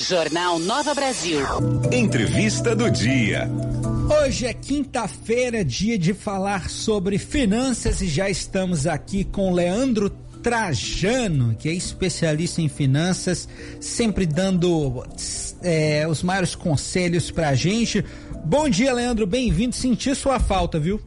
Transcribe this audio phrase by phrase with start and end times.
[0.00, 1.44] Jornal Nova Brasil.
[1.92, 3.50] Entrevista do dia.
[4.22, 10.08] Hoje é quinta-feira, dia de falar sobre finanças e já estamos aqui com Leandro
[10.40, 13.48] Trajano, que é especialista em finanças,
[13.80, 15.04] sempre dando
[15.62, 18.04] é, os maiores conselhos pra gente.
[18.44, 19.74] Bom dia, Leandro, bem-vindo.
[19.74, 21.00] Senti sua falta, viu?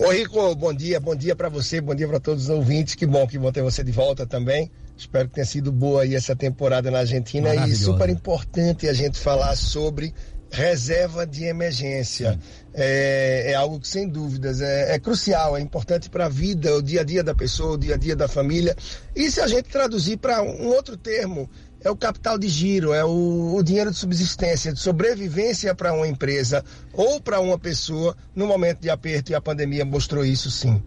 [0.00, 2.96] Ô Rico, bom dia, bom dia para você, bom dia para todos os ouvintes.
[2.96, 4.68] Que bom que vão ter você de volta também.
[4.96, 9.18] Espero que tenha sido boa aí essa temporada na Argentina e super importante a gente
[9.18, 10.14] falar sobre
[10.54, 12.38] reserva de emergência.
[12.72, 16.82] É, é, algo que, sem dúvidas, é, é crucial, é importante para a vida, o
[16.82, 18.76] dia a dia da pessoa, o dia a dia da família.
[19.14, 21.50] E se a gente traduzir para um outro termo,
[21.80, 26.06] é o capital de giro, é o, o dinheiro de subsistência, de sobrevivência para uma
[26.06, 30.82] empresa ou para uma pessoa no momento de aperto, e a pandemia mostrou isso sim.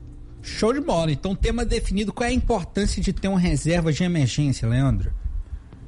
[0.47, 1.11] Show de bola.
[1.11, 2.13] Então, tema definido.
[2.13, 5.13] Qual é a importância de ter uma reserva de emergência, Leandro?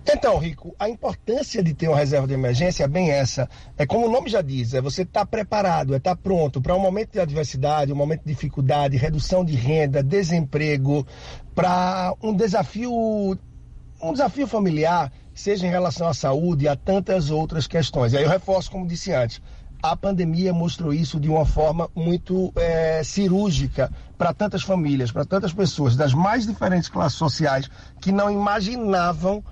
[0.05, 3.49] Então, Rico, a importância de ter uma reserva de emergência é bem essa.
[3.77, 6.61] É como o nome já diz, é você estar tá preparado, é estar tá pronto
[6.61, 11.07] para um momento de adversidade, um momento de dificuldade, redução de renda, desemprego,
[11.55, 12.91] para um desafio
[14.01, 18.13] um desafio familiar, seja em relação à saúde e a tantas outras questões.
[18.13, 19.41] E aí eu reforço, como disse antes,
[19.81, 25.53] a pandemia mostrou isso de uma forma muito é, cirúrgica para tantas famílias, para tantas
[25.53, 27.69] pessoas das mais diferentes classes sociais
[28.01, 29.43] que não imaginavam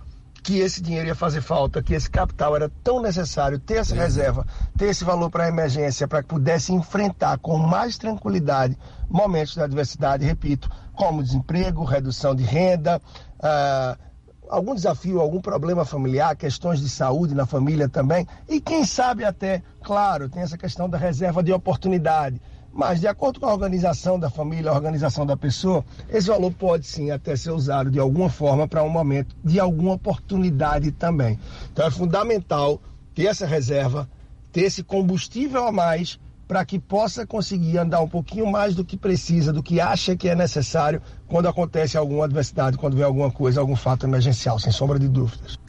[0.44, 4.46] que esse dinheiro ia fazer falta, que esse capital era tão necessário, ter essa reserva,
[4.78, 8.78] ter esse valor para a emergência, para que pudesse enfrentar com mais tranquilidade
[9.10, 13.02] momentos de adversidade, repito, como desemprego, redução de renda,
[13.40, 14.07] uh,
[14.50, 18.28] algum desafio, algum problema familiar, questões de saúde na família também.
[18.48, 22.42] E quem sabe até, claro, tem essa questão da reserva de oportunidade.
[22.72, 26.86] Mas, de acordo com a organização da família, a organização da pessoa, esse valor pode
[26.86, 31.40] sim até ser usado de alguma forma para um momento de alguma oportunidade também.
[31.72, 32.80] Então, é fundamental
[33.16, 34.08] ter essa reserva,
[34.52, 38.96] ter esse combustível a mais para que possa conseguir andar um pouquinho mais do que
[38.96, 43.60] precisa, do que acha que é necessário quando acontece alguma adversidade, quando vem alguma coisa,
[43.60, 45.60] algum fato emergencial, sem sombra de dúvidas.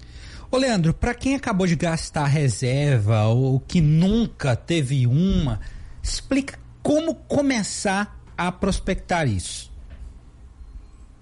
[0.50, 5.60] Ô Leandro, para quem acabou de gastar reserva ou que nunca teve uma,
[6.02, 9.70] explica como começar a prospectar isso.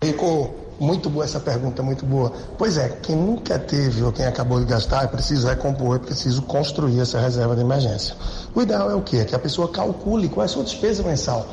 [0.05, 2.31] Rico, muito boa essa pergunta, muito boa.
[2.59, 6.43] Pois é, quem nunca teve ou quem acabou de gastar, é preciso recompor, é preciso
[6.43, 8.15] construir essa reserva de emergência.
[8.55, 9.19] O ideal é o quê?
[9.19, 11.49] É que a pessoa calcule qual é a sua despesa mensal.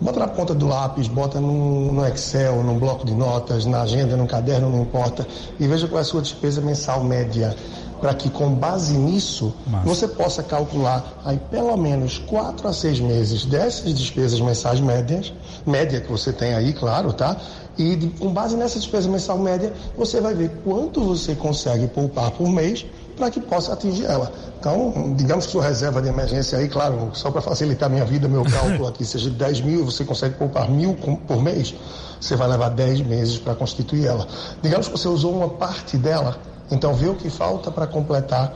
[0.00, 4.16] Bota na ponta do lápis, bota no, no Excel, num bloco de notas, na agenda,
[4.16, 5.26] no caderno, não importa,
[5.58, 7.56] e veja qual é a sua despesa mensal média
[8.00, 9.52] para que com base nisso
[9.84, 15.32] você possa calcular aí pelo menos quatro a seis meses dessas despesas mensais médias,
[15.66, 17.36] média que você tem aí, claro, tá?
[17.76, 22.30] E de, com base nessa despesa mensal média, você vai ver quanto você consegue poupar
[22.32, 22.86] por mês
[23.18, 24.32] para que possa atingir ela.
[24.58, 28.44] Então, digamos que sua reserva de emergência aí, claro, só para facilitar minha vida, meu
[28.44, 31.74] cálculo aqui seja de 10 mil, você consegue poupar mil por mês,
[32.20, 34.26] você vai levar 10 meses para constituir ela.
[34.62, 36.38] Digamos que você usou uma parte dela
[36.70, 38.52] então, vê o que falta para completar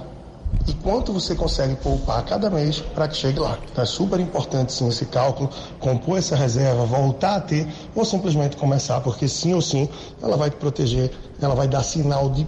[0.68, 3.58] e quanto você consegue poupar cada mês para que chegue lá.
[3.70, 5.48] Então, é super importante sim esse cálculo,
[5.80, 9.88] compor essa reserva, voltar a ter ou simplesmente começar, porque sim ou sim
[10.22, 12.46] ela vai te proteger, ela vai dar sinal de,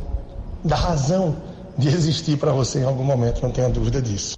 [0.62, 1.36] da razão
[1.76, 4.36] de existir para você em algum momento, não tenha dúvida disso.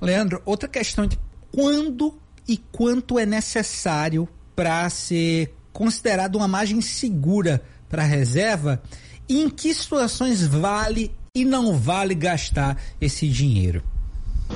[0.00, 1.18] Leandro, outra questão de
[1.52, 8.82] quando e quanto é necessário para ser considerado uma margem segura para a reserva
[9.28, 13.82] e em que situações vale e não vale gastar esse dinheiro?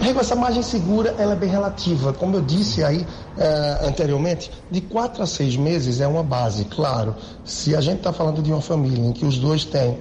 [0.00, 2.12] Rego, essa margem segura ela é bem relativa.
[2.12, 3.06] Como eu disse aí
[3.38, 6.66] eh, anteriormente, de quatro a seis meses é uma base.
[6.66, 7.14] Claro,
[7.44, 9.98] se a gente está falando de uma família em que os dois têm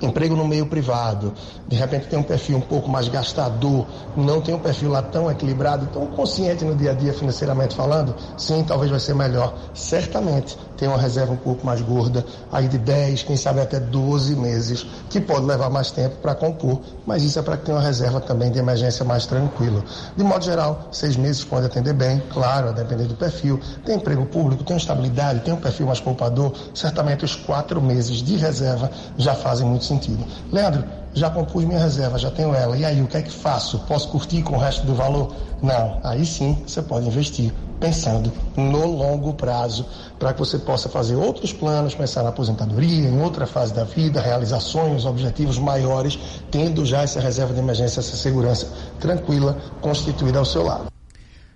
[0.00, 1.32] emprego no meio privado,
[1.66, 5.30] de repente tem um perfil um pouco mais gastador, não tem um perfil lá tão
[5.30, 9.56] equilibrado, tão consciente no dia a dia financeiramente falando, sim, talvez vai ser melhor.
[9.72, 14.36] Certamente tem uma reserva um pouco mais gorda, aí de 10, quem sabe até 12
[14.36, 17.84] meses, que pode levar mais tempo para compor, mas isso é para que tenha uma
[17.84, 19.82] reserva também de emergência mais tranquila.
[20.16, 23.60] De modo geral, seis meses pode atender bem, claro, a depender do perfil.
[23.84, 28.36] Tem emprego público, tem estabilidade, tem um perfil mais poupador, certamente os quatro meses de
[28.36, 30.24] reserva já fazem muito sentido.
[30.52, 30.84] Leandro,
[31.16, 32.76] já compus minha reserva, já tenho ela.
[32.76, 33.78] E aí, o que é que faço?
[33.88, 35.34] Posso curtir com o resto do valor?
[35.62, 35.98] Não.
[36.04, 39.86] Aí sim, você pode investir pensando no longo prazo,
[40.18, 44.20] para que você possa fazer outros planos, pensar na aposentadoria, em outra fase da vida,
[44.20, 46.18] realizar sonhos, objetivos maiores,
[46.50, 50.90] tendo já essa reserva de emergência, essa segurança tranquila constituída ao seu lado.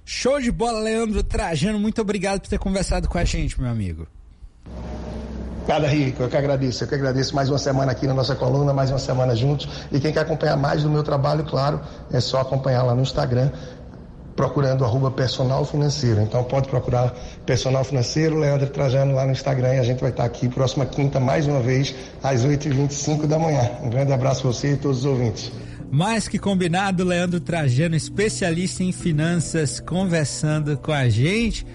[0.05, 1.79] Show de bola, Leandro Trajano.
[1.79, 4.07] Muito obrigado por ter conversado com a gente, meu amigo.
[5.63, 6.23] Obrigado, Rico.
[6.25, 6.83] Eu que agradeço.
[6.83, 9.69] Eu que agradeço mais uma semana aqui na nossa coluna, mais uma semana juntos.
[9.93, 11.81] E quem quer acompanhar mais do meu trabalho, claro,
[12.13, 13.53] é só acompanhar lá no Instagram,
[14.41, 16.23] procurando arroba personal financeiro.
[16.23, 17.15] Então pode procurar
[17.45, 21.21] personal financeiro, Leandro Trajano lá no Instagram e a gente vai estar aqui próxima quinta,
[21.21, 23.71] mais uma vez, às 8h25 da manhã.
[23.83, 25.53] Um grande abraço a você e todos os ouvintes.
[25.91, 31.67] Mais que combinado, Leandro Trajano, especialista em finanças, conversando com a gente.